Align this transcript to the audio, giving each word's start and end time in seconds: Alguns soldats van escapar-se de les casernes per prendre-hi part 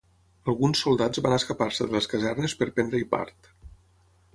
Alguns 0.53 0.81
soldats 0.85 1.21
van 1.27 1.37
escapar-se 1.37 1.87
de 1.91 1.95
les 1.99 2.11
casernes 2.17 2.59
per 2.63 2.73
prendre-hi 2.79 3.11
part 3.17 3.57